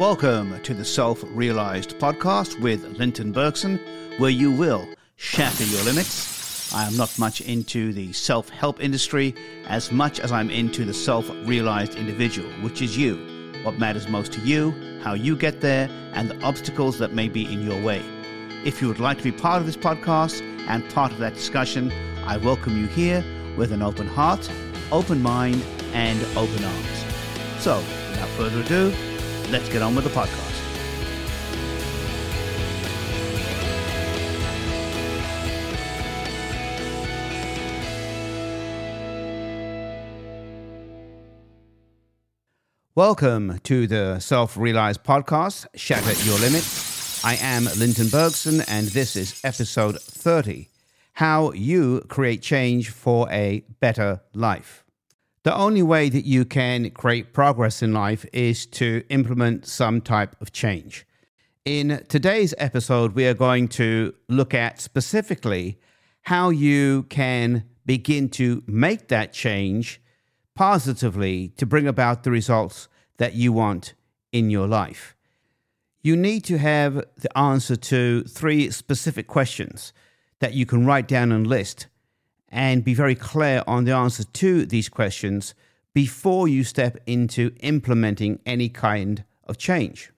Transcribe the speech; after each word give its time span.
Welcome 0.00 0.60
to 0.62 0.74
the 0.74 0.84
Self 0.84 1.22
Realized 1.24 1.96
podcast 2.00 2.58
with 2.58 2.98
Linton 2.98 3.30
Bergsen, 3.30 3.78
where 4.18 4.28
you 4.28 4.50
will 4.50 4.88
shatter 5.14 5.62
your 5.62 5.84
limits. 5.84 6.74
I 6.74 6.84
am 6.84 6.96
not 6.96 7.16
much 7.16 7.40
into 7.42 7.92
the 7.92 8.12
self 8.12 8.48
help 8.48 8.82
industry 8.82 9.36
as 9.68 9.92
much 9.92 10.18
as 10.18 10.32
I'm 10.32 10.50
into 10.50 10.84
the 10.84 10.92
self 10.92 11.30
realized 11.44 11.94
individual, 11.94 12.50
which 12.54 12.82
is 12.82 12.98
you. 12.98 13.18
What 13.62 13.78
matters 13.78 14.08
most 14.08 14.32
to 14.32 14.40
you, 14.40 14.74
how 15.00 15.14
you 15.14 15.36
get 15.36 15.60
there, 15.60 15.88
and 16.12 16.28
the 16.28 16.42
obstacles 16.42 16.98
that 16.98 17.12
may 17.12 17.28
be 17.28 17.44
in 17.44 17.64
your 17.64 17.80
way. 17.80 18.02
If 18.64 18.82
you 18.82 18.88
would 18.88 18.98
like 18.98 19.18
to 19.18 19.24
be 19.24 19.30
part 19.30 19.60
of 19.60 19.66
this 19.66 19.76
podcast 19.76 20.40
and 20.66 20.88
part 20.90 21.12
of 21.12 21.18
that 21.18 21.34
discussion, 21.34 21.92
I 22.26 22.36
welcome 22.38 22.76
you 22.76 22.88
here 22.88 23.24
with 23.56 23.70
an 23.70 23.80
open 23.80 24.08
heart, 24.08 24.50
open 24.90 25.22
mind, 25.22 25.62
and 25.92 26.20
open 26.36 26.64
arms. 26.64 27.04
So, 27.60 27.78
without 28.10 28.28
further 28.30 28.60
ado, 28.60 28.92
let's 29.50 29.68
get 29.68 29.82
on 29.82 29.94
with 29.94 30.04
the 30.04 30.10
podcast. 30.10 30.64
Welcome 42.96 43.58
to 43.64 43.88
the 43.88 44.20
Self 44.20 44.56
Realized 44.56 45.02
Podcast, 45.02 45.66
Shatter 45.74 46.12
Your 46.24 46.38
Limits. 46.38 47.24
I 47.24 47.34
am 47.40 47.64
Linton 47.76 48.06
Bergsen, 48.08 48.60
and 48.68 48.86
this 48.86 49.16
is 49.16 49.40
episode 49.42 50.00
30 50.00 50.68
How 51.14 51.50
You 51.50 52.02
Create 52.08 52.40
Change 52.40 52.90
for 52.90 53.28
a 53.32 53.64
Better 53.80 54.20
Life. 54.32 54.83
The 55.44 55.54
only 55.54 55.82
way 55.82 56.08
that 56.08 56.24
you 56.24 56.46
can 56.46 56.90
create 56.92 57.34
progress 57.34 57.82
in 57.82 57.92
life 57.92 58.24
is 58.32 58.64
to 58.66 59.04
implement 59.10 59.66
some 59.66 60.00
type 60.00 60.34
of 60.40 60.52
change. 60.52 61.06
In 61.66 62.02
today's 62.08 62.54
episode, 62.56 63.14
we 63.14 63.26
are 63.26 63.34
going 63.34 63.68
to 63.68 64.14
look 64.26 64.54
at 64.54 64.80
specifically 64.80 65.78
how 66.22 66.48
you 66.48 67.02
can 67.04 67.64
begin 67.84 68.30
to 68.30 68.62
make 68.66 69.08
that 69.08 69.34
change 69.34 70.00
positively 70.54 71.48
to 71.58 71.66
bring 71.66 71.86
about 71.86 72.22
the 72.22 72.30
results 72.30 72.88
that 73.18 73.34
you 73.34 73.52
want 73.52 73.92
in 74.32 74.48
your 74.48 74.66
life. 74.66 75.14
You 76.02 76.16
need 76.16 76.44
to 76.44 76.56
have 76.56 77.04
the 77.18 77.36
answer 77.36 77.76
to 77.76 78.22
three 78.24 78.70
specific 78.70 79.26
questions 79.26 79.92
that 80.38 80.54
you 80.54 80.64
can 80.64 80.86
write 80.86 81.06
down 81.06 81.32
and 81.32 81.46
list 81.46 81.88
and 82.54 82.84
be 82.84 82.94
very 82.94 83.16
clear 83.16 83.64
on 83.66 83.84
the 83.84 83.92
answer 83.92 84.22
to 84.22 84.64
these 84.64 84.88
questions 84.88 85.54
before 85.92 86.46
you 86.46 86.62
step 86.62 86.96
into 87.04 87.52
implementing 87.60 88.38
any 88.46 88.68
kind 88.68 89.24
of 89.48 89.58
change. 89.58 90.12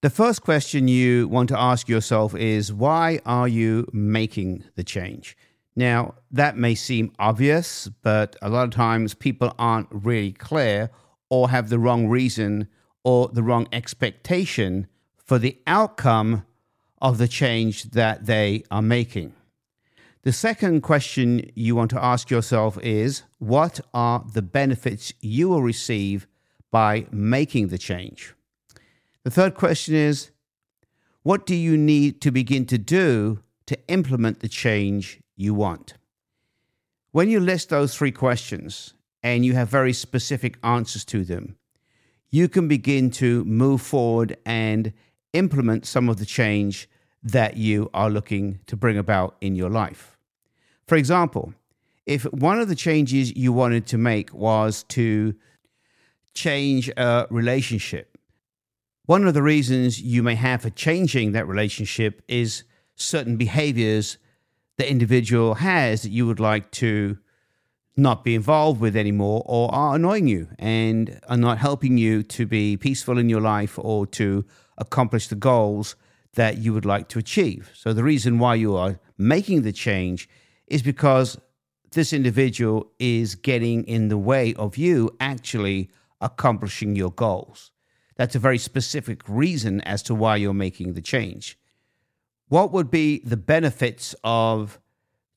The 0.00 0.10
first 0.10 0.40
question 0.42 0.88
you 0.88 1.28
want 1.28 1.50
to 1.50 1.58
ask 1.58 1.88
yourself 1.88 2.34
is 2.34 2.72
why 2.72 3.20
are 3.26 3.46
you 3.46 3.86
making 3.92 4.64
the 4.74 4.84
change? 4.84 5.36
Now, 5.76 6.14
that 6.30 6.56
may 6.56 6.74
seem 6.74 7.12
obvious, 7.18 7.88
but 8.02 8.36
a 8.40 8.48
lot 8.48 8.64
of 8.64 8.70
times 8.70 9.12
people 9.12 9.54
aren't 9.58 9.88
really 9.90 10.32
clear 10.32 10.90
or 11.28 11.50
have 11.50 11.68
the 11.68 11.78
wrong 11.78 12.08
reason 12.08 12.68
or 13.04 13.28
the 13.28 13.42
wrong 13.42 13.68
expectation 13.70 14.86
for 15.18 15.38
the 15.38 15.58
outcome 15.66 16.46
of 17.02 17.18
the 17.18 17.28
change 17.28 17.90
that 17.90 18.24
they 18.24 18.64
are 18.70 18.80
making. 18.80 19.34
The 20.26 20.32
second 20.32 20.80
question 20.80 21.52
you 21.54 21.76
want 21.76 21.92
to 21.92 22.04
ask 22.04 22.30
yourself 22.30 22.76
is 22.82 23.22
what 23.38 23.78
are 23.94 24.24
the 24.34 24.42
benefits 24.42 25.12
you 25.20 25.48
will 25.48 25.62
receive 25.62 26.26
by 26.72 27.06
making 27.12 27.68
the 27.68 27.78
change? 27.78 28.34
The 29.22 29.30
third 29.30 29.54
question 29.54 29.94
is 29.94 30.32
what 31.22 31.46
do 31.46 31.54
you 31.54 31.76
need 31.76 32.20
to 32.22 32.32
begin 32.32 32.66
to 32.66 32.76
do 32.76 33.38
to 33.66 33.78
implement 33.86 34.40
the 34.40 34.48
change 34.48 35.20
you 35.36 35.54
want? 35.54 35.94
When 37.12 37.30
you 37.30 37.38
list 37.38 37.68
those 37.68 37.94
three 37.94 38.10
questions 38.10 38.94
and 39.22 39.46
you 39.46 39.52
have 39.52 39.68
very 39.68 39.92
specific 39.92 40.58
answers 40.64 41.04
to 41.04 41.22
them, 41.22 41.54
you 42.32 42.48
can 42.48 42.66
begin 42.66 43.12
to 43.12 43.44
move 43.44 43.80
forward 43.80 44.36
and 44.44 44.92
implement 45.32 45.86
some 45.86 46.08
of 46.08 46.16
the 46.16 46.26
change 46.26 46.90
that 47.22 47.56
you 47.56 47.88
are 47.94 48.10
looking 48.10 48.58
to 48.66 48.76
bring 48.76 48.98
about 48.98 49.36
in 49.40 49.54
your 49.54 49.70
life. 49.70 50.15
For 50.86 50.96
example, 50.96 51.52
if 52.06 52.22
one 52.24 52.60
of 52.60 52.68
the 52.68 52.76
changes 52.76 53.36
you 53.36 53.52
wanted 53.52 53.86
to 53.88 53.98
make 53.98 54.32
was 54.32 54.84
to 54.84 55.34
change 56.34 56.88
a 56.96 57.26
relationship, 57.30 58.16
one 59.06 59.26
of 59.26 59.34
the 59.34 59.42
reasons 59.42 60.00
you 60.00 60.22
may 60.22 60.34
have 60.36 60.62
for 60.62 60.70
changing 60.70 61.32
that 61.32 61.48
relationship 61.48 62.22
is 62.28 62.64
certain 62.94 63.36
behaviors 63.36 64.18
the 64.78 64.90
individual 64.90 65.54
has 65.54 66.02
that 66.02 66.10
you 66.10 66.26
would 66.26 66.40
like 66.40 66.70
to 66.70 67.18
not 67.96 68.22
be 68.24 68.34
involved 68.34 68.78
with 68.80 68.94
anymore 68.94 69.42
or 69.46 69.74
are 69.74 69.94
annoying 69.94 70.26
you 70.26 70.48
and 70.58 71.18
are 71.28 71.36
not 71.36 71.56
helping 71.58 71.96
you 71.96 72.22
to 72.22 72.44
be 72.44 72.76
peaceful 72.76 73.16
in 73.16 73.30
your 73.30 73.40
life 73.40 73.78
or 73.78 74.06
to 74.06 74.44
accomplish 74.76 75.28
the 75.28 75.34
goals 75.34 75.96
that 76.34 76.58
you 76.58 76.74
would 76.74 76.84
like 76.84 77.08
to 77.08 77.18
achieve. 77.18 77.70
So, 77.74 77.94
the 77.94 78.04
reason 78.04 78.38
why 78.38 78.56
you 78.56 78.76
are 78.76 79.00
making 79.16 79.62
the 79.62 79.72
change 79.72 80.28
is 80.66 80.82
because 80.82 81.38
this 81.92 82.12
individual 82.12 82.90
is 82.98 83.34
getting 83.34 83.84
in 83.84 84.08
the 84.08 84.18
way 84.18 84.54
of 84.54 84.76
you 84.76 85.14
actually 85.20 85.90
accomplishing 86.20 86.96
your 86.96 87.10
goals. 87.10 87.70
That's 88.16 88.34
a 88.34 88.40
very 88.40 88.58
specific 88.58 89.22
reason 89.28 89.80
as 89.82 90.02
to 90.04 90.14
why 90.14 90.36
you're 90.36 90.54
making 90.54 90.94
the 90.94 91.02
change. 91.02 91.58
What 92.48 92.72
would 92.72 92.90
be 92.90 93.20
the 93.24 93.36
benefits 93.36 94.14
of 94.24 94.80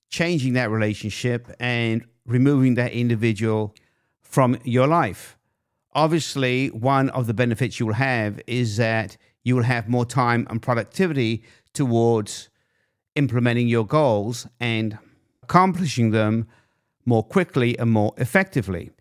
changing 0.10 0.54
that 0.54 0.70
relationship 0.70 1.48
and 1.60 2.06
removing 2.26 2.76
that 2.76 2.92
individual 2.92 3.76
from 4.22 4.58
your 4.64 4.88
life. 4.88 5.38
Obviously, 5.94 6.68
one 6.68 7.10
of 7.10 7.28
the 7.28 7.34
benefits 7.34 7.80
you 7.80 7.88
will 7.88 7.94
have 7.94 8.40
is 8.46 8.78
that 8.78 9.18
you 9.44 9.56
will 9.56 9.64
have 9.64 9.90
more 9.90 10.06
time 10.06 10.46
and 10.50 10.62
productivity 10.62 11.44
towards 11.74 12.50
implementing 13.16 13.68
your 13.68 13.86
goals 13.86 14.48
and 14.60 14.98
accomplishing 15.50 16.12
them 16.12 16.48
more 17.06 17.24
quickly 17.24 17.78
and 17.80 17.90
more 17.90 18.14
effectively. 18.18 18.92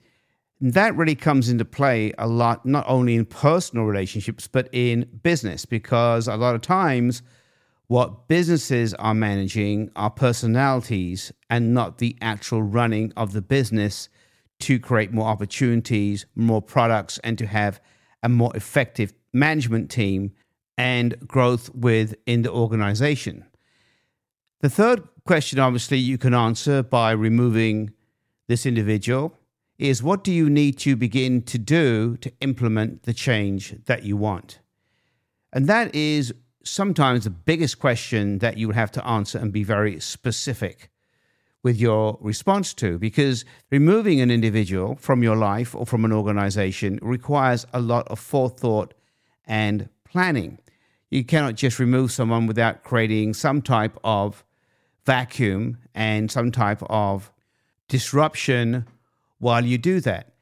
And 0.61 0.73
that 0.73 0.97
really 0.97 1.15
comes 1.15 1.51
into 1.51 1.65
play 1.67 2.13
a 2.17 2.27
lot, 2.27 2.65
not 2.65 2.87
only 2.89 3.17
in 3.17 3.27
personal 3.27 3.85
relationships, 3.85 4.49
but 4.49 4.69
in 4.73 5.07
business, 5.23 5.67
because 5.67 6.27
a 6.27 6.37
lot 6.37 6.55
of 6.55 6.63
times 6.63 7.23
what 7.87 8.29
businesses 8.29 8.95
are 8.95 9.15
managing 9.15 9.91
are 9.95 10.11
personalities 10.11 11.33
and 11.51 11.75
not 11.75 11.99
the 11.99 12.17
actual 12.23 12.63
running 12.63 13.13
of 13.15 13.33
the 13.33 13.43
business 13.43 14.09
to 14.61 14.81
create 14.81 15.13
more 15.13 15.29
opportunities, 15.29 16.25
more 16.35 16.63
products, 16.63 17.19
and 17.23 17.37
to 17.39 17.47
have 17.47 17.79
a 18.23 18.29
more 18.29 18.57
effective 18.57 19.13
management 19.35 19.91
team 19.91 20.33
and 20.79 21.15
growth 21.29 21.73
within 21.75 22.43
the 22.43 22.51
organization. 22.51 23.45
The 24.61 24.71
third 24.71 25.09
question, 25.29 25.59
obviously, 25.59 25.99
you 25.99 26.17
can 26.17 26.33
answer 26.33 26.83
by 26.83 27.11
removing 27.11 27.91
this 28.47 28.65
individual 28.65 29.37
is 29.79 30.03
what 30.03 30.25
do 30.25 30.33
you 30.33 30.49
need 30.49 30.79
to 30.79 30.97
begin 30.97 31.43
to 31.43 31.59
do 31.59 32.17
to 32.17 32.33
implement 32.41 33.03
the 33.03 33.13
change 33.13 33.77
that 33.85 34.05
you 34.05 34.17
want? 34.17 34.61
And 35.53 35.67
that 35.67 35.95
is 35.95 36.33
sometimes 36.65 37.25
the 37.25 37.31
biggest 37.31 37.79
question 37.79 38.39
that 38.39 38.57
you 38.57 38.69
would 38.69 38.77
have 38.77 38.91
to 38.93 39.07
answer 39.07 39.39
and 39.39 39.53
be 39.53 39.65
very 39.65 40.01
specific 40.01 40.89
with 41.63 41.79
your 41.79 42.17
response 42.23 42.73
to 42.73 42.99
because 42.99 43.45
removing 43.71 44.23
an 44.23 44.31
individual 44.31 44.97
from 44.97 45.23
your 45.23 45.37
life 45.37 45.75
or 45.75 45.85
from 45.85 46.07
an 46.07 46.13
organization 46.13 46.99
requires 47.03 47.67
a 47.75 47.83
lot 47.83 48.09
of 48.09 48.19
forethought 48.19 48.95
and 49.47 49.91
planning. 50.11 50.59
You 51.11 51.23
cannot 51.23 51.55
just 51.55 51.79
remove 51.79 52.13
someone 52.13 52.47
without 52.47 52.83
creating 52.83 53.35
some 53.35 53.61
type 53.61 53.99
of 54.03 54.43
vacuum 55.09 55.79
and 55.95 56.31
some 56.31 56.53
type 56.53 56.83
of 56.91 57.33
disruption 57.89 58.85
while 59.39 59.65
you 59.65 59.79
do 59.79 60.01
that. 60.01 60.35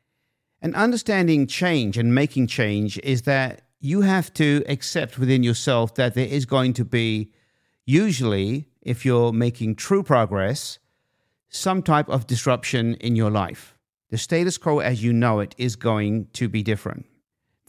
And 0.61 0.75
understanding 0.75 1.47
change 1.47 1.97
and 1.97 2.13
making 2.13 2.49
change 2.49 2.99
is 3.05 3.23
that 3.23 3.63
you 3.79 4.01
have 4.01 4.35
to 4.35 4.65
accept 4.67 5.21
within 5.21 5.45
yourself 5.45 5.95
that 5.95 6.15
there 6.15 6.27
is 6.27 6.47
going 6.47 6.73
to 6.73 6.85
be, 6.85 7.31
usually, 7.85 8.67
if 8.83 9.05
you're 9.07 9.33
making 9.33 9.77
true 9.77 10.03
progress, 10.03 10.81
some 11.49 11.81
type 11.81 12.09
of 12.09 12.27
disruption 12.27 12.95
in 12.95 13.15
your 13.15 13.31
life. 13.31 13.79
The 14.11 14.19
status 14.19 14.59
quo 14.59 14.81
as 14.81 15.01
you 15.05 15.13
know 15.13 15.39
it 15.39 15.55
is 15.57 15.77
going 15.77 16.27
to 16.33 16.49
be 16.49 16.65
different. 16.65 17.07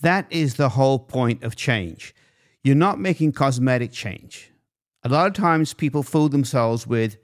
That 0.01 0.25
is 0.31 0.55
the 0.55 0.69
whole 0.69 0.97
point 0.97 1.43
of 1.43 1.55
change. 1.55 2.15
You're 2.63 2.75
not 2.87 2.99
making 2.99 3.33
cosmetic 3.33 3.91
change. 3.91 4.51
A 5.07 5.15
lot 5.15 5.27
of 5.27 5.33
times 5.33 5.73
people 5.73 6.03
fool 6.03 6.27
themselves 6.27 6.85
with 6.85 7.15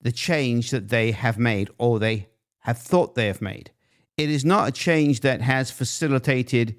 the 0.00 0.12
change 0.12 0.70
that 0.70 0.88
they 0.88 1.10
have 1.10 1.36
made 1.36 1.68
or 1.76 1.98
they 1.98 2.28
have 2.60 2.78
thought 2.78 3.16
they 3.16 3.26
have 3.26 3.42
made. 3.42 3.72
It 4.16 4.30
is 4.30 4.44
not 4.44 4.68
a 4.68 4.70
change 4.70 5.18
that 5.22 5.40
has 5.40 5.72
facilitated 5.72 6.76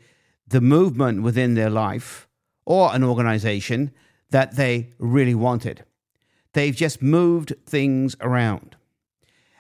the 0.48 0.62
movement 0.62 1.24
within 1.24 1.56
their 1.56 1.70
life 1.70 2.26
or 2.66 2.96
an 2.96 3.04
organization 3.04 3.92
that 4.30 4.56
they 4.56 4.94
really 4.98 5.36
wanted. 5.36 5.84
They've 6.54 6.74
just 6.74 7.02
moved 7.02 7.54
things 7.66 8.16
around. 8.22 8.78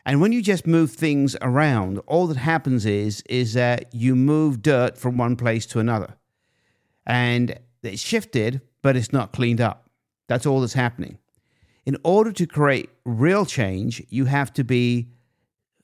And 0.05 0.21
when 0.21 0.31
you 0.31 0.41
just 0.41 0.65
move 0.65 0.91
things 0.91 1.35
around, 1.41 1.99
all 2.07 2.25
that 2.27 2.37
happens 2.37 2.85
is 2.85 3.21
is 3.27 3.51
that 3.51 3.93
you 3.93 4.15
move 4.15 4.61
dirt 4.61 4.97
from 4.97 5.17
one 5.17 5.35
place 5.35 5.65
to 5.65 5.79
another. 5.79 6.15
And 7.05 7.59
it's 7.83 8.01
shifted, 8.01 8.61
but 8.81 8.95
it's 8.95 9.11
not 9.11 9.33
cleaned 9.33 9.59
up. 9.59 9.88
That's 10.29 10.45
all 10.45 10.61
that's 10.61 10.73
happening. 10.73 11.17
In 11.87 11.97
order 12.03 12.31
to 12.31 12.45
create 12.45 12.91
real 13.03 13.47
change, 13.47 14.05
you 14.09 14.25
have 14.25 14.53
to 14.53 14.63
be 14.63 15.09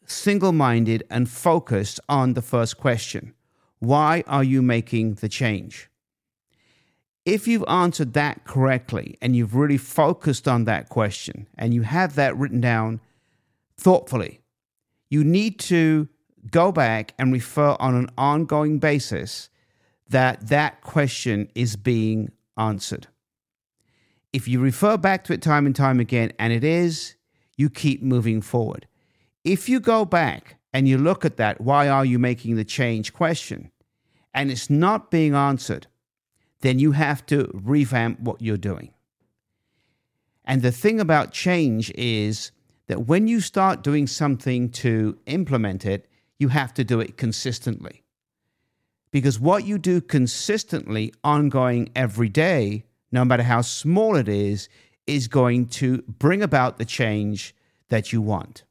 single 0.06 0.52
minded 0.52 1.04
and 1.10 1.28
focused 1.28 2.00
on 2.08 2.34
the 2.34 2.44
first 2.44 2.78
question 2.78 3.34
Why 3.80 4.24
are 4.28 4.44
you 4.44 4.62
making 4.62 5.16
the 5.16 5.28
change? 5.28 5.90
If 7.26 7.48
you've 7.48 7.66
answered 7.68 8.14
that 8.14 8.44
correctly 8.46 9.18
and 9.20 9.36
you've 9.36 9.56
really 9.56 9.80
focused 9.80 10.48
on 10.48 10.66
that 10.66 10.90
question 10.90 11.48
and 11.58 11.74
you 11.74 11.82
have 11.82 12.14
that 12.14 12.38
written 12.38 12.62
down 12.62 13.02
thoughtfully, 13.78 14.42
you 15.10 15.24
need 15.24 15.58
to 15.62 16.08
go 16.52 16.72
back 16.72 17.16
and 17.18 17.34
refer 17.34 17.76
on 17.80 17.96
an 17.96 18.12
ongoing 18.16 18.78
basis 18.78 19.50
that 20.08 20.50
that 20.50 20.82
question 20.82 21.50
is 21.56 21.76
being 21.76 22.32
answered. 22.60 23.08
If 24.36 24.50
you 24.50 24.60
refer 24.60 24.98
back 24.98 25.24
to 25.24 25.34
it 25.34 25.42
time 25.42 25.66
and 25.66 25.74
time 25.74 26.02
again 26.02 26.34
and 26.38 26.52
it 26.52 26.66
is, 26.66 27.16
you 27.56 27.70
keep 27.70 28.04
moving 28.04 28.42
forward. 28.42 28.86
If 29.46 29.70
you 29.70 29.80
go 29.80 30.04
back 30.04 30.58
and 30.74 30.90
you 30.90 30.98
look 30.98 31.24
at 31.24 31.38
that, 31.38 31.62
why 31.62 31.88
are 31.88 32.04
you 32.04 32.20
making 32.20 32.58
the 32.58 32.66
change 32.66 33.14
question, 33.14 33.72
and 34.34 34.52
it's 34.52 34.70
not 34.70 35.10
being 35.10 35.36
answered, 35.36 35.88
then 36.60 36.80
you 36.80 36.92
have 36.92 37.26
to 37.28 37.50
revamp 37.54 38.20
what 38.20 38.42
you're 38.42 38.58
doing. 38.58 38.94
And 40.44 40.62
the 40.62 40.74
thing 40.74 41.00
about 41.00 41.32
change 41.32 41.90
is 41.92 42.52
that 42.88 43.08
when 43.08 43.28
you 43.28 43.40
start 43.40 43.84
doing 43.84 44.06
something 44.06 44.70
to 44.72 45.18
implement 45.28 45.86
it, 45.86 46.10
you 46.40 46.50
have 46.50 46.74
to 46.74 46.84
do 46.84 47.00
it 47.00 47.16
consistently. 47.16 48.04
Because 49.12 49.40
what 49.40 49.66
you 49.66 49.78
do 49.78 50.02
consistently, 50.02 51.14
ongoing 51.24 51.88
every 51.96 52.28
day, 52.28 52.84
no 53.16 53.26
matter 53.26 53.44
how 53.44 53.62
small 53.62 54.16
it 54.16 54.28
is, 54.28 54.70
is 55.08 55.28
going 55.28 55.66
to 55.68 56.02
bring 56.04 56.44
about 56.44 56.78
the 56.78 56.86
change 56.86 57.56
that 57.90 58.12
you 58.12 58.22
want. 58.22 58.64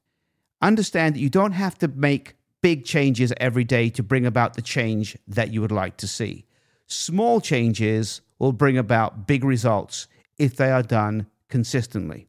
Understand 0.61 1.15
that 1.15 1.21
you 1.21 1.31
don't 1.31 1.53
have 1.53 1.79
to 1.79 1.89
make 1.89 2.35
big 2.61 2.85
changes 2.85 3.33
every 3.39 3.65
day 3.65 3.89
to 3.91 4.03
bring 4.03 4.27
about 4.27 4.55
the 4.55 4.63
change 4.63 5.17
that 5.27 5.51
you 5.53 5.61
would 5.63 5.73
like 5.73 5.97
to 5.97 6.07
see. 6.07 6.45
Small 6.87 7.41
changes 7.41 8.21
will 8.39 8.53
bring 8.53 8.77
about 8.77 9.27
big 9.27 9.45
results 9.45 10.09
if 10.39 10.57
they 10.57 10.71
are 10.71 10.83
done 10.83 11.27
consistently. 11.49 12.29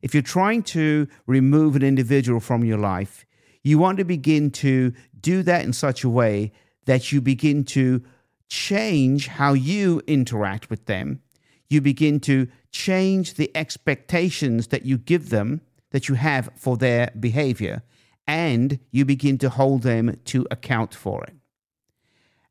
If 0.00 0.14
you're 0.14 0.22
trying 0.22 0.62
to 0.64 1.06
remove 1.26 1.76
an 1.76 1.82
individual 1.82 2.40
from 2.40 2.64
your 2.64 2.78
life, 2.78 3.26
you 3.62 3.78
want 3.78 3.98
to 3.98 4.04
begin 4.04 4.50
to 4.52 4.94
do 5.20 5.42
that 5.42 5.64
in 5.64 5.72
such 5.72 6.02
a 6.02 6.08
way 6.08 6.52
that 6.86 7.12
you 7.12 7.20
begin 7.20 7.64
to 7.64 8.02
change 8.48 9.26
how 9.26 9.52
you 9.52 10.00
interact 10.06 10.70
with 10.70 10.86
them. 10.86 11.20
You 11.68 11.80
begin 11.80 12.20
to 12.20 12.48
change 12.70 13.34
the 13.34 13.50
expectations 13.56 14.68
that 14.68 14.84
you 14.84 14.98
give 14.98 15.30
them, 15.30 15.60
that 15.90 16.08
you 16.08 16.14
have 16.14 16.50
for 16.56 16.76
their 16.76 17.10
behavior, 17.18 17.82
and 18.26 18.78
you 18.90 19.04
begin 19.04 19.38
to 19.38 19.48
hold 19.48 19.82
them 19.82 20.18
to 20.26 20.46
account 20.50 20.94
for 20.94 21.24
it. 21.24 21.34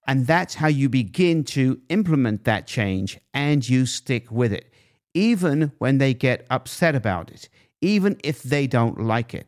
And 0.08 0.28
that's 0.28 0.56
how 0.56 0.68
you 0.68 0.88
begin 0.88 1.44
to 1.46 1.82
implement 1.90 2.44
that 2.44 2.68
change 2.68 3.20
and 3.34 3.68
you 3.68 3.86
stick 3.86 4.32
with 4.32 4.54
it, 4.54 4.72
even 5.14 5.72
when 5.80 5.98
they 5.98 6.14
get 6.14 6.46
upset 6.50 6.96
about 6.96 7.32
it, 7.32 7.50
even 7.82 8.18
if 8.24 8.44
they 8.44 8.68
don't 8.68 9.02
like 9.02 9.34
it. 9.34 9.48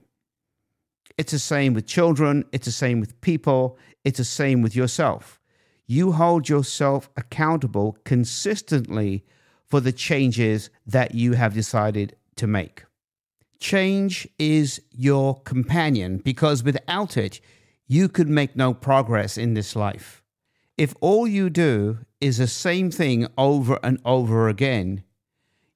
It's 1.18 1.32
the 1.32 1.40
same 1.40 1.74
with 1.74 1.88
children, 1.88 2.46
it's 2.52 2.66
the 2.66 2.72
same 2.72 3.00
with 3.00 3.20
people, 3.22 3.78
it's 4.04 4.18
the 4.18 4.24
same 4.24 4.62
with 4.62 4.76
yourself. 4.76 5.40
You 5.88 6.12
hold 6.12 6.50
yourself 6.50 7.10
accountable 7.16 7.98
consistently 8.04 9.24
for 9.70 9.80
the 9.80 9.92
changes 9.92 10.70
that 10.86 11.14
you 11.14 11.34
have 11.34 11.54
decided 11.54 12.16
to 12.36 12.48
make. 12.48 12.84
Change 13.60 14.28
is 14.38 14.82
your 14.92 15.42
companion 15.42 16.18
because 16.18 16.64
without 16.64 17.18
it, 17.18 17.42
you 17.88 18.08
could 18.08 18.30
make 18.30 18.56
no 18.56 18.74
progress 18.74 19.38
in 19.38 19.54
this 19.54 19.76
life. 19.76 20.22
If 20.78 20.94
all 21.02 21.28
you 21.28 21.50
do 21.50 22.00
is 22.22 22.38
the 22.38 22.48
same 22.48 22.92
thing 22.92 23.28
over 23.38 23.80
and 23.82 24.00
over 24.06 24.48
again, 24.48 25.04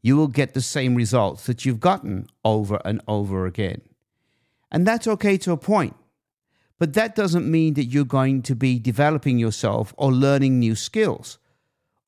you 0.04 0.16
will 0.16 0.28
get 0.28 0.54
the 0.54 0.62
same 0.62 0.96
results 0.96 1.46
that 1.46 1.66
you've 1.66 1.80
gotten 1.80 2.28
over 2.44 2.80
and 2.86 3.02
over 3.08 3.46
again. 3.46 3.82
And 4.72 4.86
that's 4.86 5.08
okay 5.08 5.38
to 5.40 5.52
a 5.52 5.58
point. 5.58 5.96
But 6.80 6.94
that 6.94 7.16
doesn't 7.16 7.50
mean 7.50 7.76
that 7.76 7.86
you're 7.86 8.06
going 8.06 8.42
to 8.44 8.56
be 8.56 8.80
developing 8.80 9.38
yourself 9.38 9.94
or 9.98 10.12
learning 10.12 10.60
new 10.60 10.76
skills 10.76 11.38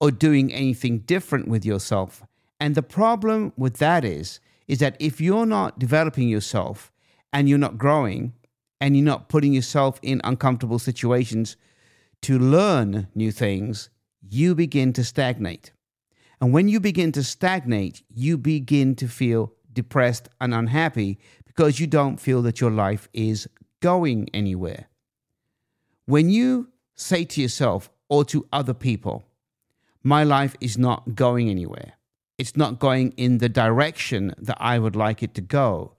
or 0.03 0.11
doing 0.11 0.51
anything 0.51 0.97
different 0.99 1.47
with 1.47 1.63
yourself. 1.63 2.23
And 2.59 2.75
the 2.75 2.83
problem 2.83 3.53
with 3.55 3.77
that 3.77 4.03
is 4.03 4.41
is 4.67 4.79
that 4.79 4.97
if 4.99 5.21
you're 5.21 5.45
not 5.45 5.79
developing 5.79 6.27
yourself 6.27 6.91
and 7.31 7.47
you're 7.47 7.57
not 7.57 7.77
growing 7.77 8.33
and 8.81 8.97
you're 8.97 9.05
not 9.05 9.29
putting 9.29 9.53
yourself 9.53 10.01
in 10.01 10.19
uncomfortable 10.25 10.77
situations 10.77 11.55
to 12.21 12.37
learn 12.37 13.07
new 13.15 13.31
things, 13.31 13.89
you 14.21 14.53
begin 14.53 14.91
to 14.91 15.05
stagnate. 15.05 15.71
And 16.41 16.51
when 16.51 16.67
you 16.67 16.81
begin 16.81 17.13
to 17.13 17.23
stagnate, 17.23 18.03
you 18.13 18.37
begin 18.37 18.95
to 18.95 19.07
feel 19.07 19.53
depressed 19.71 20.27
and 20.41 20.53
unhappy 20.53 21.17
because 21.45 21.79
you 21.79 21.87
don't 21.87 22.17
feel 22.17 22.41
that 22.41 22.59
your 22.59 22.71
life 22.71 23.07
is 23.13 23.47
going 23.79 24.27
anywhere. 24.33 24.89
When 26.07 26.29
you 26.29 26.67
say 26.93 27.23
to 27.23 27.41
yourself 27.41 27.89
or 28.09 28.25
to 28.25 28.45
other 28.51 28.73
people, 28.73 29.23
my 30.03 30.23
life 30.23 30.55
is 30.59 30.77
not 30.77 31.15
going 31.15 31.49
anywhere, 31.49 31.93
it's 32.37 32.57
not 32.57 32.79
going 32.79 33.11
in 33.17 33.37
the 33.37 33.49
direction 33.49 34.33
that 34.37 34.57
I 34.59 34.79
would 34.79 34.95
like 34.95 35.23
it 35.23 35.33
to 35.35 35.41
go, 35.41 35.95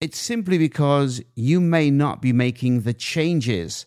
it's 0.00 0.18
simply 0.18 0.56
because 0.56 1.20
you 1.34 1.60
may 1.60 1.90
not 1.90 2.22
be 2.22 2.32
making 2.32 2.82
the 2.82 2.94
changes 2.94 3.86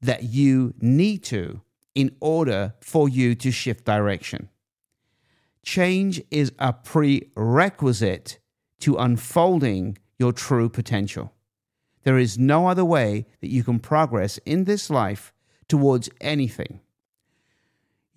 that 0.00 0.22
you 0.22 0.72
need 0.80 1.22
to 1.24 1.60
in 1.94 2.14
order 2.20 2.74
for 2.80 3.08
you 3.08 3.34
to 3.34 3.50
shift 3.50 3.84
direction. 3.84 4.48
Change 5.62 6.22
is 6.30 6.52
a 6.58 6.72
prerequisite 6.72 8.38
to 8.80 8.96
unfolding 8.96 9.98
your 10.18 10.32
true 10.32 10.68
potential. 10.68 11.32
There 12.04 12.16
is 12.16 12.38
no 12.38 12.68
other 12.68 12.84
way 12.84 13.26
that 13.40 13.50
you 13.50 13.64
can 13.64 13.80
progress 13.80 14.38
in 14.46 14.64
this 14.64 14.88
life 14.88 15.32
towards 15.68 16.08
anything. 16.20 16.80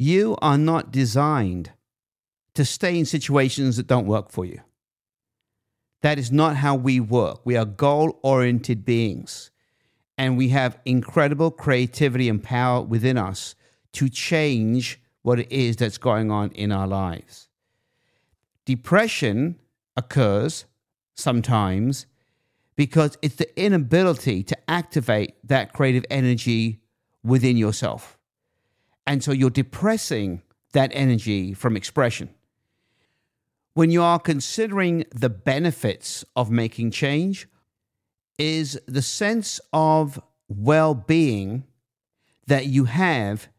You 0.02 0.36
are 0.42 0.58
not 0.58 0.92
designed 0.92 1.74
to 2.56 2.66
stay 2.66 2.98
in 2.98 3.06
situations 3.06 3.78
that 3.78 3.86
don't 3.86 4.08
work 4.08 4.32
for 4.32 4.44
you. 4.46 4.62
That 6.02 6.18
is 6.18 6.32
not 6.32 6.56
how 6.56 6.74
we 6.74 7.00
work. 7.00 7.42
We 7.46 7.56
are 7.56 7.66
goal 7.66 8.20
oriented 8.24 8.84
beings 8.84 9.52
and 10.18 10.40
we 10.40 10.50
have 10.50 10.80
incredible 10.86 11.52
creativity 11.52 12.30
and 12.30 12.44
power 12.44 12.82
within 12.82 13.16
us 13.16 13.54
to 13.92 14.10
change 14.10 15.00
what 15.22 15.38
it 15.38 15.52
is 15.52 15.76
that's 15.76 16.00
going 16.00 16.32
on 16.32 16.50
in 16.54 16.72
our 16.72 16.88
lives. 16.88 17.48
Depression 18.66 19.60
occurs 19.96 20.66
sometimes 21.14 22.08
because 22.76 23.20
it's 23.22 23.36
the 23.36 23.56
inability 23.56 24.42
to 24.46 24.58
activate 24.68 25.36
that 25.44 25.74
creative 25.74 26.06
energy 26.10 26.82
within 27.24 27.56
yourself. 27.56 28.18
And 29.12 29.22
so 29.22 29.34
you're 29.34 29.50
depressing 29.50 30.42
that 30.72 30.90
energy 30.94 31.54
from 31.54 31.76
expression. 31.76 32.30
When 33.74 33.92
you 33.92 34.02
are 34.02 34.18
considering 34.18 35.04
the 35.14 35.28
benefits 35.30 36.24
of 36.34 36.50
making 36.50 36.92
change, 36.92 37.46
is 38.40 38.80
the 38.88 39.02
sense 39.02 39.60
of 39.74 40.18
well 40.48 40.94
being 40.94 41.66
that 42.48 42.68
you 42.68 42.86
have 42.86 43.50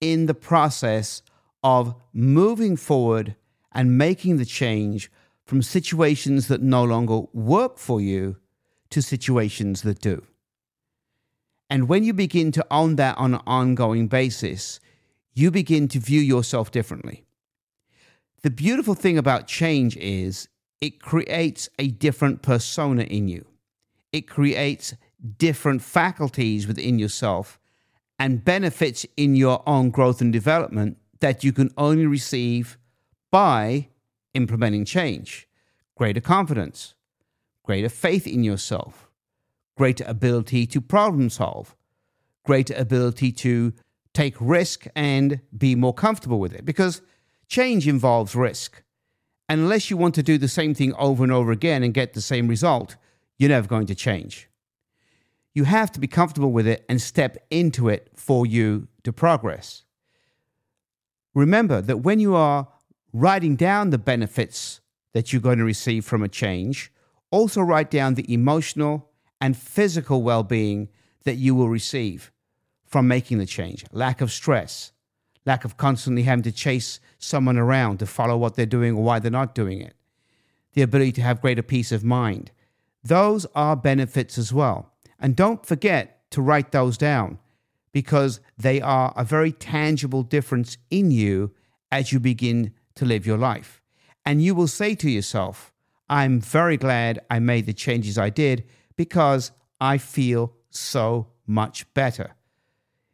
in 0.00 0.26
the 0.26 0.34
process 0.34 1.22
of 1.64 1.96
moving 2.12 2.76
forward 2.76 3.34
and 3.72 3.98
making 3.98 4.36
the 4.36 4.44
change 4.44 5.10
from 5.44 5.62
situations 5.62 6.46
that 6.46 6.62
no 6.62 6.84
longer 6.84 7.22
work 7.32 7.76
for 7.76 8.00
you 8.00 8.36
to 8.90 9.02
situations 9.02 9.82
that 9.82 10.00
do. 10.00 10.24
And 11.68 11.88
when 11.88 12.04
you 12.04 12.12
begin 12.12 12.52
to 12.52 12.64
own 12.70 12.94
that 12.96 13.18
on 13.18 13.34
an 13.34 13.40
ongoing 13.48 14.06
basis, 14.06 14.78
you 15.34 15.50
begin 15.50 15.88
to 15.88 15.98
view 15.98 16.20
yourself 16.20 16.70
differently. 16.70 17.24
The 18.42 18.50
beautiful 18.50 18.94
thing 18.94 19.18
about 19.18 19.46
change 19.46 19.96
is 19.96 20.48
it 20.80 21.00
creates 21.00 21.68
a 21.78 21.88
different 21.88 22.42
persona 22.42 23.04
in 23.04 23.28
you 23.28 23.46
it 24.12 24.28
creates 24.28 24.94
different 25.38 25.82
faculties 25.82 26.66
within 26.66 26.98
yourself 26.98 27.58
and 28.18 28.44
benefits 28.44 29.06
in 29.16 29.34
your 29.34 29.62
own 29.66 29.90
growth 29.90 30.20
and 30.20 30.32
development 30.32 30.98
that 31.20 31.42
you 31.42 31.52
can 31.52 31.70
only 31.78 32.06
receive 32.06 32.76
by 33.30 33.88
implementing 34.34 34.84
change. 34.84 35.48
Greater 35.96 36.20
confidence, 36.20 36.94
greater 37.62 37.88
faith 37.88 38.26
in 38.26 38.44
yourself, 38.44 39.08
greater 39.76 40.04
ability 40.06 40.66
to 40.66 40.80
problem 40.80 41.30
solve, 41.30 41.74
greater 42.44 42.74
ability 42.76 43.32
to 43.32 43.72
take 44.14 44.34
risk 44.40 44.86
and 44.94 45.40
be 45.56 45.74
more 45.74 45.94
comfortable 45.94 46.38
with 46.38 46.52
it 46.52 46.64
because 46.64 47.02
change 47.48 47.88
involves 47.88 48.34
risk. 48.34 48.82
Unless 49.48 49.90
you 49.90 49.96
want 49.96 50.14
to 50.14 50.22
do 50.22 50.38
the 50.38 50.48
same 50.48 50.74
thing 50.74 50.94
over 50.94 51.22
and 51.22 51.32
over 51.32 51.52
again 51.52 51.82
and 51.82 51.92
get 51.92 52.14
the 52.14 52.20
same 52.20 52.48
result, 52.48 52.96
you're 53.38 53.50
never 53.50 53.68
going 53.68 53.86
to 53.86 53.94
change. 53.94 54.48
You 55.54 55.64
have 55.64 55.92
to 55.92 56.00
be 56.00 56.06
comfortable 56.06 56.52
with 56.52 56.66
it 56.66 56.84
and 56.88 57.00
step 57.00 57.36
into 57.50 57.88
it 57.88 58.10
for 58.14 58.46
you 58.46 58.88
to 59.04 59.12
progress. 59.12 59.84
Remember 61.34 61.80
that 61.82 61.98
when 61.98 62.20
you 62.20 62.34
are 62.34 62.68
writing 63.12 63.56
down 63.56 63.90
the 63.90 63.98
benefits 63.98 64.80
that 65.12 65.32
you're 65.32 65.42
going 65.42 65.58
to 65.58 65.64
receive 65.64 66.04
from 66.04 66.22
a 66.22 66.28
change, 66.28 66.90
also 67.30 67.60
write 67.60 67.90
down 67.90 68.14
the 68.14 68.32
emotional 68.32 69.10
and 69.40 69.56
physical 69.56 70.22
well 70.22 70.42
being 70.42 70.88
that 71.24 71.36
you 71.36 71.54
will 71.54 71.68
receive 71.68 72.31
from 72.92 73.08
making 73.08 73.38
the 73.38 73.46
change. 73.46 73.86
Lack 73.90 74.20
of 74.20 74.30
stress, 74.30 74.92
lack 75.46 75.64
of 75.64 75.78
constantly 75.78 76.24
having 76.24 76.42
to 76.42 76.52
chase 76.52 77.00
someone 77.18 77.56
around 77.56 77.98
to 77.98 78.06
follow 78.06 78.36
what 78.36 78.54
they're 78.54 78.66
doing 78.66 78.94
or 78.94 79.02
why 79.02 79.18
they're 79.18 79.30
not 79.30 79.54
doing 79.54 79.80
it, 79.80 79.96
the 80.74 80.82
ability 80.82 81.12
to 81.12 81.22
have 81.22 81.40
greater 81.40 81.62
peace 81.62 81.90
of 81.90 82.04
mind. 82.04 82.52
Those 83.02 83.46
are 83.54 83.74
benefits 83.74 84.36
as 84.36 84.52
well. 84.52 84.92
And 85.18 85.34
don't 85.34 85.64
forget 85.64 86.30
to 86.32 86.42
write 86.42 86.72
those 86.72 86.98
down 86.98 87.38
because 87.92 88.40
they 88.58 88.80
are 88.80 89.14
a 89.16 89.24
very 89.24 89.52
tangible 89.52 90.22
difference 90.22 90.76
in 90.90 91.10
you 91.10 91.52
as 91.90 92.12
you 92.12 92.20
begin 92.20 92.74
to 92.96 93.06
live 93.06 93.26
your 93.26 93.38
life. 93.38 93.80
And 94.26 94.42
you 94.42 94.54
will 94.54 94.68
say 94.68 94.94
to 94.96 95.10
yourself, 95.10 95.72
I'm 96.10 96.40
very 96.40 96.76
glad 96.76 97.20
I 97.30 97.38
made 97.38 97.64
the 97.64 97.72
changes 97.72 98.18
I 98.18 98.28
did 98.28 98.64
because 98.96 99.50
I 99.80 99.96
feel 99.96 100.52
so 100.68 101.28
much 101.46 101.92
better. 101.94 102.34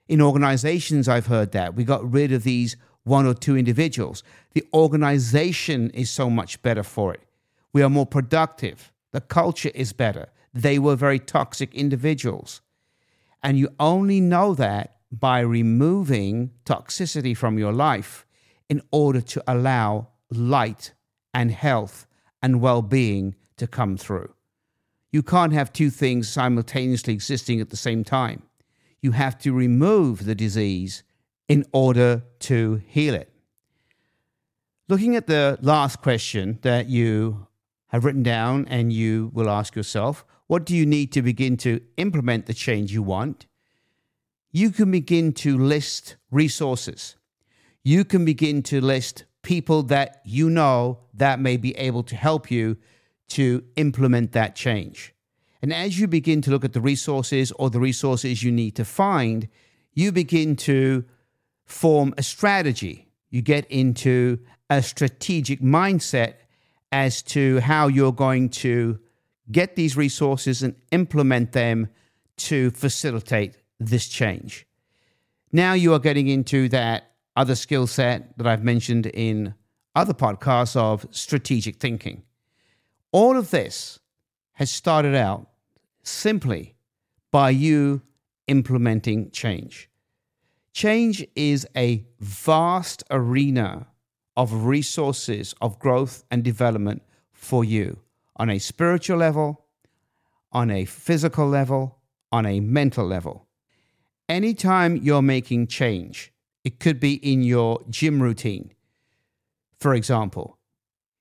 In 0.08 0.22
organizations, 0.22 1.08
I've 1.08 1.26
heard 1.26 1.52
that. 1.52 1.74
We 1.74 1.84
got 1.84 2.10
rid 2.10 2.32
of 2.32 2.42
these 2.42 2.76
one 3.04 3.26
or 3.26 3.34
two 3.34 3.56
individuals. 3.56 4.22
The 4.52 4.64
organization 4.72 5.90
is 5.90 6.10
so 6.10 6.30
much 6.30 6.62
better 6.62 6.82
for 6.82 7.12
it. 7.12 7.20
We 7.72 7.82
are 7.82 7.90
more 7.90 8.06
productive. 8.06 8.92
The 9.12 9.20
culture 9.20 9.70
is 9.74 9.92
better. 9.92 10.28
They 10.54 10.78
were 10.78 10.96
very 10.96 11.18
toxic 11.18 11.74
individuals. 11.74 12.62
And 13.42 13.58
you 13.58 13.68
only 13.78 14.20
know 14.20 14.54
that 14.54 14.96
by 15.10 15.40
removing 15.40 16.50
toxicity 16.64 17.36
from 17.36 17.58
your 17.58 17.72
life 17.72 18.26
in 18.68 18.82
order 18.90 19.20
to 19.20 19.42
allow 19.46 20.08
light 20.30 20.92
and 21.32 21.50
health 21.50 22.06
and 22.42 22.60
well 22.60 22.82
being 22.82 23.34
to 23.56 23.66
come 23.66 23.96
through. 23.96 24.32
You 25.10 25.22
can't 25.22 25.52
have 25.52 25.72
two 25.72 25.90
things 25.90 26.28
simultaneously 26.28 27.14
existing 27.14 27.60
at 27.60 27.70
the 27.70 27.76
same 27.76 28.04
time. 28.04 28.42
You 29.00 29.12
have 29.12 29.38
to 29.38 29.52
remove 29.52 30.24
the 30.24 30.34
disease 30.34 31.02
in 31.48 31.64
order 31.72 32.24
to 32.40 32.82
heal 32.86 33.14
it. 33.14 33.32
Looking 34.88 35.16
at 35.16 35.26
the 35.26 35.58
last 35.60 36.00
question 36.00 36.58
that 36.62 36.88
you 36.88 37.46
have 37.88 38.04
written 38.04 38.22
down, 38.22 38.66
and 38.68 38.92
you 38.92 39.30
will 39.32 39.48
ask 39.48 39.74
yourself, 39.74 40.24
what 40.46 40.64
do 40.64 40.74
you 40.74 40.86
need 40.86 41.12
to 41.12 41.22
begin 41.22 41.56
to 41.58 41.80
implement 41.96 42.46
the 42.46 42.54
change 42.54 42.92
you 42.92 43.02
want? 43.02 43.46
You 44.50 44.70
can 44.70 44.90
begin 44.90 45.32
to 45.34 45.58
list 45.58 46.16
resources. 46.30 47.16
You 47.84 48.04
can 48.04 48.24
begin 48.24 48.62
to 48.64 48.80
list 48.80 49.24
people 49.42 49.82
that 49.84 50.20
you 50.24 50.50
know 50.50 51.00
that 51.14 51.40
may 51.40 51.56
be 51.56 51.76
able 51.76 52.02
to 52.04 52.16
help 52.16 52.50
you 52.50 52.76
to 53.28 53.64
implement 53.76 54.32
that 54.32 54.56
change. 54.56 55.14
And 55.60 55.72
as 55.72 55.98
you 55.98 56.06
begin 56.06 56.40
to 56.42 56.50
look 56.50 56.64
at 56.64 56.72
the 56.72 56.80
resources 56.80 57.52
or 57.52 57.70
the 57.70 57.80
resources 57.80 58.42
you 58.42 58.52
need 58.52 58.76
to 58.76 58.84
find, 58.84 59.48
you 59.92 60.12
begin 60.12 60.56
to 60.56 61.04
form 61.64 62.14
a 62.16 62.22
strategy. 62.22 63.08
You 63.30 63.42
get 63.42 63.66
into 63.70 64.38
a 64.70 64.82
strategic 64.82 65.60
mindset 65.60 66.34
as 66.92 67.22
to 67.22 67.60
how 67.60 67.88
you're 67.88 68.12
going 68.12 68.48
to 68.48 68.98
get 69.50 69.76
these 69.76 69.96
resources 69.96 70.62
and 70.62 70.74
implement 70.90 71.52
them 71.52 71.88
to 72.36 72.70
facilitate 72.70 73.56
this 73.80 74.08
change. 74.08 74.66
Now 75.52 75.72
you 75.72 75.94
are 75.94 75.98
getting 75.98 76.28
into 76.28 76.68
that 76.70 77.12
other 77.36 77.54
skill 77.54 77.86
set 77.86 78.36
that 78.38 78.46
I've 78.46 78.64
mentioned 78.64 79.06
in 79.06 79.54
other 79.94 80.14
podcasts 80.14 80.76
of 80.76 81.06
strategic 81.10 81.76
thinking. 81.76 82.22
All 83.12 83.36
of 83.36 83.50
this 83.50 83.98
has 84.58 84.72
started 84.72 85.14
out 85.14 85.46
simply 86.02 86.74
by 87.30 87.48
you 87.48 88.02
implementing 88.48 89.30
change. 89.30 89.88
Change 90.72 91.24
is 91.36 91.64
a 91.76 92.04
vast 92.18 93.04
arena 93.08 93.86
of 94.36 94.64
resources 94.64 95.54
of 95.60 95.78
growth 95.78 96.24
and 96.28 96.42
development 96.42 97.02
for 97.30 97.64
you 97.64 98.00
on 98.34 98.50
a 98.50 98.58
spiritual 98.58 99.18
level, 99.18 99.64
on 100.50 100.72
a 100.72 100.84
physical 100.84 101.46
level, 101.46 101.98
on 102.32 102.44
a 102.44 102.58
mental 102.58 103.06
level. 103.06 103.46
Anytime 104.28 104.96
you're 104.96 105.22
making 105.22 105.68
change, 105.68 106.32
it 106.64 106.80
could 106.80 106.98
be 106.98 107.14
in 107.14 107.44
your 107.44 107.80
gym 107.88 108.20
routine. 108.20 108.72
For 109.78 109.94
example, 109.94 110.58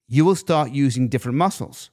you 0.08 0.26
will 0.26 0.36
start 0.36 0.72
using 0.72 1.08
different 1.08 1.38
muscles. 1.38 1.92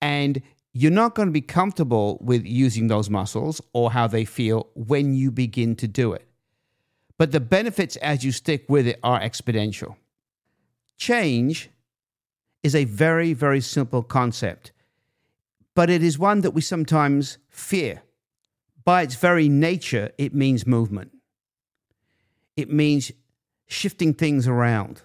And 0.00 0.40
you're 0.72 0.90
not 0.90 1.14
going 1.14 1.26
to 1.26 1.32
be 1.32 1.40
comfortable 1.40 2.18
with 2.20 2.44
using 2.44 2.86
those 2.86 3.10
muscles 3.10 3.60
or 3.72 3.90
how 3.90 4.06
they 4.06 4.24
feel 4.24 4.68
when 4.74 5.14
you 5.14 5.30
begin 5.30 5.74
to 5.76 5.88
do 5.88 6.12
it. 6.12 6.26
But 7.18 7.32
the 7.32 7.40
benefits 7.40 7.96
as 7.96 8.24
you 8.24 8.32
stick 8.32 8.64
with 8.68 8.86
it 8.86 8.98
are 9.02 9.20
exponential. 9.20 9.96
Change 10.96 11.70
is 12.62 12.74
a 12.74 12.84
very, 12.84 13.32
very 13.32 13.60
simple 13.60 14.02
concept, 14.02 14.72
but 15.74 15.90
it 15.90 16.02
is 16.02 16.18
one 16.18 16.42
that 16.42 16.52
we 16.52 16.60
sometimes 16.60 17.38
fear. 17.48 18.02
By 18.84 19.02
its 19.02 19.16
very 19.16 19.48
nature, 19.48 20.12
it 20.18 20.34
means 20.34 20.66
movement, 20.66 21.16
it 22.56 22.70
means 22.70 23.12
shifting 23.66 24.14
things 24.14 24.48
around, 24.48 25.02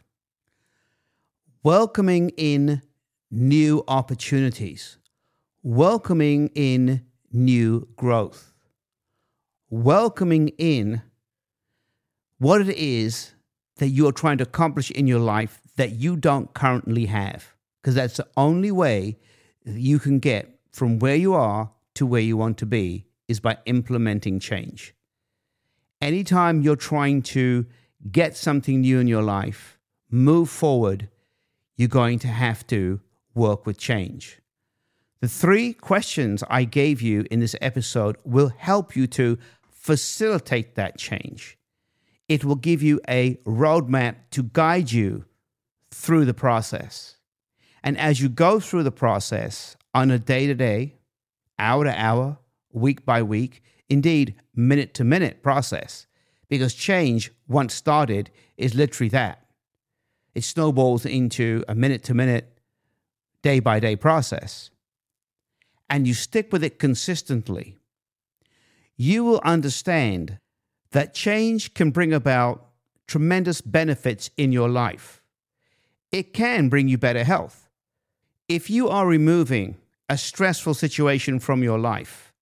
welcoming 1.63 2.29
in 2.37 2.81
new 3.29 3.83
opportunities 3.87 4.97
welcoming 5.65 6.47
in 6.53 7.03
new 7.31 7.87
growth, 7.95 8.53
welcoming 9.71 10.49
in 10.59 11.01
what 12.37 12.61
it 12.61 12.69
is 12.77 13.33
that 13.77 13.87
you 13.87 14.07
are 14.07 14.11
trying 14.11 14.37
to 14.37 14.43
accomplish 14.43 14.91
in 14.91 15.07
your 15.07 15.19
life 15.19 15.59
that 15.75 15.93
you 15.93 16.15
don't 16.15 16.53
currently 16.53 17.07
have. 17.07 17.55
Because 17.81 17.95
that's 17.95 18.17
the 18.17 18.27
only 18.37 18.71
way 18.71 19.17
you 19.65 19.97
can 19.97 20.19
get 20.19 20.59
from 20.71 20.99
where 20.99 21.15
you 21.15 21.33
are 21.33 21.71
to 21.95 22.05
where 22.05 22.21
you 22.21 22.37
want 22.37 22.59
to 22.59 22.67
be 22.67 23.07
is 23.27 23.39
by 23.39 23.57
implementing 23.65 24.39
change. 24.39 24.93
Anytime 25.99 26.61
you're 26.61 26.75
trying 26.75 27.23
to 27.23 27.65
get 28.11 28.37
something 28.37 28.81
new 28.81 28.99
in 28.99 29.07
your 29.07 29.23
life, 29.23 29.79
move 30.11 30.47
forward, 30.47 31.09
you're 31.75 31.87
going 31.87 32.19
to 32.19 32.27
have 32.27 32.67
to 32.67 33.01
work 33.33 33.65
with 33.65 33.79
change. 33.79 34.41
The 35.21 35.27
three 35.29 35.73
questions 35.73 36.43
I 36.49 36.65
gave 36.65 37.01
you 37.01 37.25
in 37.31 37.39
this 37.39 37.55
episode 37.61 38.17
will 38.25 38.49
help 38.49 38.95
you 38.95 39.07
to 39.07 39.37
facilitate 39.69 40.75
that 40.75 40.97
change. 40.97 41.57
It 42.27 42.43
will 42.43 42.55
give 42.55 42.81
you 42.81 42.99
a 43.07 43.35
roadmap 43.45 44.15
to 44.31 44.43
guide 44.43 44.91
you 44.91 45.25
through 45.91 46.25
the 46.25 46.33
process. 46.33 47.17
And 47.83 47.97
as 47.97 48.19
you 48.19 48.29
go 48.29 48.59
through 48.59 48.83
the 48.83 48.91
process 48.91 49.77
on 49.93 50.11
a 50.11 50.19
day 50.19 50.47
to 50.47 50.55
day, 50.55 50.95
hour 51.57 51.85
to 51.85 52.01
hour, 52.01 52.39
week 52.73 53.05
by 53.05 53.21
week, 53.23 53.63
indeed, 53.87 54.35
minute 54.55 54.93
to 54.95 55.03
minute 55.03 55.41
process, 55.41 56.07
because 56.49 56.73
change, 56.73 57.31
once 57.47 57.73
started, 57.73 58.31
is 58.57 58.75
literally 58.75 59.09
that. 59.09 59.45
It 60.33 60.43
snowballs 60.43 61.05
into 61.05 61.63
a 61.67 61.75
minute 61.75 62.03
to 62.05 62.13
minute, 62.13 62.59
day 63.41 63.59
by 63.59 63.79
day 63.79 63.95
process 63.95 64.71
and 65.89 66.07
you 66.07 66.13
stick 66.13 66.51
with 66.51 66.63
it 66.63 66.79
consistently, 66.79 67.77
you 68.97 69.23
will 69.23 69.41
understand 69.43 70.39
that 70.91 71.13
change 71.13 71.73
can 71.73 71.91
bring 71.91 72.13
about 72.13 72.67
tremendous 73.07 73.61
benefits 73.61 74.29
in 74.37 74.51
your 74.51 74.69
life. 74.69 75.21
It 76.11 76.33
can 76.33 76.69
bring 76.69 76.87
you 76.87 76.97
better 76.97 77.23
health. 77.23 77.69
If 78.47 78.69
you 78.69 78.87
are 78.89 79.07
removing 79.07 79.77
a 80.09 80.17
stressful 80.17 80.75
situation 80.75 81.39
from 81.39 81.63
your 81.63 81.79
life, 81.79 82.33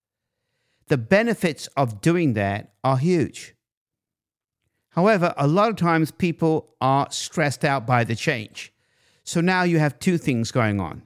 the 0.88 0.98
benefits 0.98 1.68
of 1.78 2.02
doing 2.02 2.34
that 2.34 2.74
are 2.84 2.98
huge. 2.98 3.56
However, 4.90 5.34
a 5.38 5.48
lot 5.48 5.70
of 5.70 5.76
times 5.76 6.12
people 6.12 6.76
are 6.80 7.08
stressed 7.10 7.66
out 7.66 7.88
by 7.88 8.04
the 8.04 8.16
change. 8.16 8.72
So 9.24 9.42
now 9.42 9.64
you 9.64 9.80
have 9.80 9.98
two 9.98 10.18
things 10.18 10.52
going 10.52 10.80
on. 10.80 11.04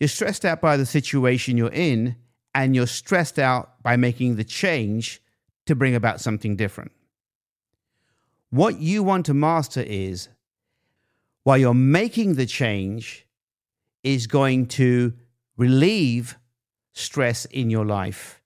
You're 0.00 0.08
stressed 0.08 0.44
out 0.44 0.60
by 0.60 0.76
the 0.76 0.86
situation 0.86 1.56
you're 1.56 1.70
in, 1.70 2.16
and 2.54 2.74
you're 2.74 2.86
stressed 2.88 3.38
out 3.38 3.80
by 3.82 3.96
making 3.96 4.36
the 4.36 4.44
change 4.44 5.22
to 5.66 5.76
bring 5.76 5.94
about 5.94 6.20
something 6.20 6.56
different. 6.56 6.90
What 8.48 8.80
you 8.80 9.04
want 9.04 9.26
to 9.26 9.34
master 9.34 9.82
is 9.82 10.28
while 11.44 11.58
you're 11.58 11.74
making 11.74 12.34
the 12.34 12.46
change, 12.46 13.26
is 14.02 14.26
going 14.26 14.66
to 14.66 15.12
relieve 15.56 16.38
stress 16.92 17.44
in 17.46 17.70
your 17.70 17.84
life. 17.84 18.40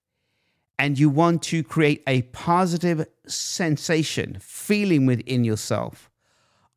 And 0.78 0.98
you 0.98 1.08
want 1.08 1.42
to 1.44 1.62
create 1.62 2.02
a 2.06 2.22
positive 2.22 3.06
sensation, 3.26 4.38
feeling 4.40 5.06
within 5.06 5.44
yourself 5.44 6.10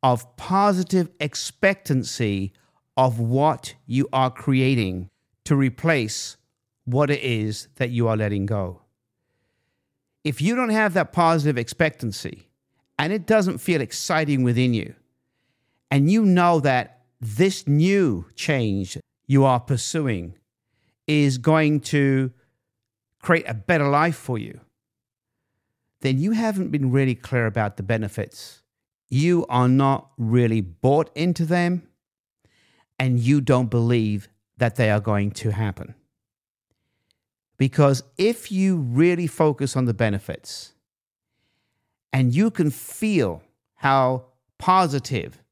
of 0.02 0.36
positive 0.36 1.10
expectancy 1.18 2.52
of 2.98 3.20
what 3.20 3.74
you 3.86 4.08
are 4.12 4.30
creating 4.30 5.08
to 5.44 5.54
replace 5.54 6.36
what 6.84 7.10
it 7.10 7.22
is 7.22 7.68
that 7.76 7.90
you 7.90 8.08
are 8.08 8.16
letting 8.16 8.44
go. 8.44 8.82
If 10.24 10.42
you 10.42 10.56
don't 10.56 10.70
have 10.70 10.94
that 10.94 11.12
positive 11.12 11.56
expectancy 11.56 12.48
and 12.98 13.12
it 13.12 13.24
doesn't 13.24 13.58
feel 13.58 13.80
exciting 13.80 14.42
within 14.42 14.74
you, 14.74 14.94
and 15.92 16.10
you 16.10 16.24
know 16.24 16.58
that 16.60 17.04
this 17.20 17.68
new 17.68 18.26
change 18.34 18.98
you 19.26 19.44
are 19.44 19.60
pursuing 19.60 20.34
is 21.06 21.38
going 21.38 21.80
to 21.80 22.32
create 23.22 23.48
a 23.48 23.54
better 23.54 23.88
life 23.88 24.16
for 24.16 24.38
you, 24.38 24.60
then 26.00 26.18
you 26.18 26.32
haven't 26.32 26.70
been 26.70 26.90
really 26.90 27.14
clear 27.14 27.46
about 27.46 27.76
the 27.76 27.82
benefits. 27.82 28.62
You 29.08 29.46
are 29.48 29.68
not 29.68 30.10
really 30.18 30.60
bought 30.60 31.10
into 31.14 31.44
them, 31.44 31.87
and 32.98 33.18
you 33.18 33.40
don't 33.40 33.70
believe 33.70 34.28
that 34.56 34.76
they 34.76 34.90
are 34.90 35.00
going 35.00 35.30
to 35.30 35.50
happen. 35.50 35.94
Because 37.56 38.02
if 38.16 38.52
you 38.52 38.76
really 38.76 39.26
focus 39.26 39.76
on 39.76 39.84
the 39.84 39.94
benefits 39.94 40.72
and 42.12 42.34
you 42.34 42.50
can 42.50 42.70
feel 42.70 43.42
how 43.74 44.26
positive 44.58 45.42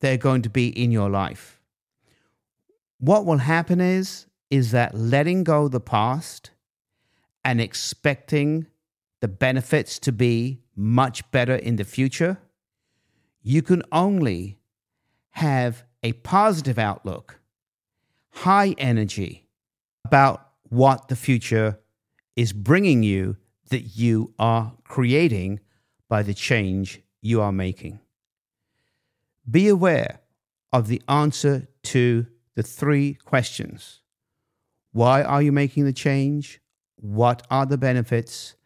they're 0.00 0.16
going 0.16 0.42
to 0.42 0.50
be 0.50 0.68
in 0.68 0.90
your 0.90 1.08
life, 1.08 1.60
what 2.98 3.24
will 3.24 3.38
happen 3.38 3.80
is 3.80 4.26
is 4.50 4.70
that 4.70 4.94
letting 4.94 5.44
go 5.44 5.68
the 5.68 5.80
past 5.80 6.50
and 7.44 7.60
expecting 7.60 8.66
the 9.20 9.28
benefits 9.28 9.98
to 9.98 10.12
be 10.12 10.60
much 10.74 11.28
better 11.30 11.54
in 11.54 11.76
the 11.76 11.84
future, 11.84 12.38
you 13.42 13.62
can 13.62 13.82
only 13.92 14.58
have 15.30 15.84
a 16.02 16.12
positive 16.12 16.78
outlook, 16.78 17.40
high 18.30 18.74
energy 18.78 19.46
about 20.04 20.48
what 20.68 21.08
the 21.08 21.16
future 21.16 21.78
is 22.36 22.52
bringing 22.52 23.02
you 23.02 23.36
that 23.70 23.96
you 23.96 24.32
are 24.38 24.72
creating 24.84 25.60
by 26.08 26.22
the 26.22 26.34
change 26.34 27.02
you 27.20 27.40
are 27.40 27.52
making. 27.52 27.98
Be 29.50 29.68
aware 29.68 30.20
of 30.72 30.88
the 30.88 31.02
answer 31.08 31.68
to 31.82 32.26
the 32.54 32.62
three 32.62 33.14
questions 33.14 34.00
Why 34.92 35.22
are 35.22 35.42
you 35.42 35.52
making 35.52 35.84
the 35.84 35.92
change? 35.92 36.60
What 36.96 37.46
are 37.50 37.66
the 37.66 37.78
benefits? 37.78 38.56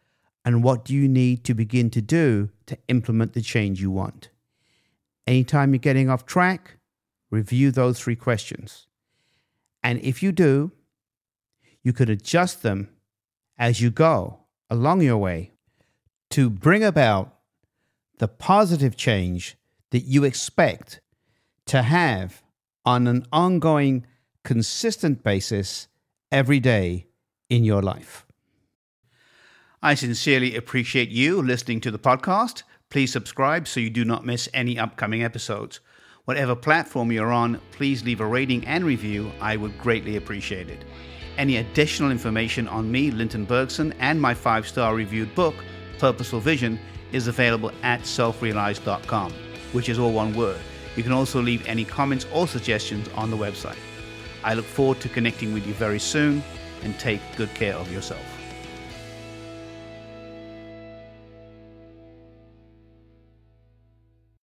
And 0.45 0.63
what 0.63 0.83
do 0.83 0.93
you 0.93 1.07
need 1.07 1.43
to 1.45 1.53
begin 1.53 1.89
to 1.91 2.01
do 2.01 2.49
to 2.65 2.77
implement 2.87 3.33
the 3.33 3.41
change 3.41 3.81
you 3.81 3.91
want? 3.91 4.29
Anytime 5.25 5.73
you're 5.73 5.79
getting 5.79 6.09
off 6.09 6.25
track, 6.25 6.77
review 7.33 7.71
those 7.71 7.99
three 7.99 8.15
questions. 8.15 8.85
And 9.81 9.99
if 10.01 10.21
you 10.21 10.31
do, 10.31 10.71
you 11.81 11.91
could 11.91 12.09
adjust 12.09 12.61
them 12.61 12.89
as 13.57 13.81
you 13.81 13.89
go 13.89 14.39
along 14.69 15.01
your 15.01 15.17
way 15.17 15.51
to 16.29 16.49
bring 16.49 16.83
about 16.83 17.33
the 18.19 18.27
positive 18.27 18.95
change 18.95 19.57
that 19.89 20.03
you 20.03 20.23
expect 20.23 21.01
to 21.65 21.81
have 21.81 22.43
on 22.85 23.07
an 23.07 23.25
ongoing, 23.31 24.05
consistent 24.43 25.23
basis 25.23 25.87
every 26.31 26.59
day 26.59 27.07
in 27.49 27.63
your 27.63 27.81
life. 27.81 28.27
I 29.81 29.95
sincerely 29.95 30.55
appreciate 30.55 31.09
you 31.09 31.41
listening 31.41 31.81
to 31.81 31.91
the 31.91 31.99
podcast. 31.99 32.61
Please 32.89 33.11
subscribe 33.11 33.67
so 33.67 33.79
you 33.79 33.89
do 33.89 34.05
not 34.05 34.25
miss 34.25 34.47
any 34.53 34.77
upcoming 34.77 35.23
episodes. 35.23 35.79
Whatever 36.25 36.55
platform 36.55 37.11
you're 37.11 37.33
on, 37.33 37.59
please 37.71 38.01
leave 38.05 38.21
a 38.21 38.25
rating 38.25 38.65
and 38.65 38.85
review. 38.85 39.29
I 39.41 39.57
would 39.57 39.77
greatly 39.77 40.15
appreciate 40.15 40.69
it. 40.69 40.85
Any 41.37 41.57
additional 41.57 42.11
information 42.11 42.65
on 42.69 42.89
me, 42.89 43.11
Linton 43.11 43.43
Bergsen, 43.43 43.93
and 43.99 44.21
my 44.21 44.33
five 44.33 44.65
star 44.65 44.95
reviewed 44.95 45.35
book, 45.35 45.53
Purposeful 45.99 46.39
Vision, 46.39 46.79
is 47.11 47.27
available 47.27 47.73
at 47.81 48.03
selfrealized.com, 48.03 49.33
which 49.73 49.89
is 49.89 49.99
all 49.99 50.13
one 50.13 50.33
word. 50.33 50.61
You 50.95 51.03
can 51.03 51.11
also 51.11 51.41
leave 51.41 51.67
any 51.67 51.83
comments 51.83 52.25
or 52.31 52.47
suggestions 52.47 53.09
on 53.15 53.29
the 53.29 53.37
website. 53.37 53.77
I 54.45 54.53
look 54.53 54.65
forward 54.65 55.01
to 55.01 55.09
connecting 55.09 55.53
with 55.53 55.67
you 55.67 55.73
very 55.73 55.99
soon 55.99 56.41
and 56.83 56.97
take 56.99 57.19
good 57.35 57.53
care 57.53 57.75
of 57.75 57.91
yourself. 57.91 58.32